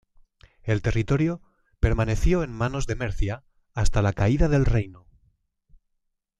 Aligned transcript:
El 0.63 0.81
territorio 0.81 1.43
permaneció 1.79 2.41
en 2.41 2.51
manos 2.51 2.87
de 2.87 2.95
Mercia 2.95 3.43
hasta 3.75 4.01
la 4.01 4.13
caída 4.13 4.47
del 4.49 4.65
reino. 4.65 5.07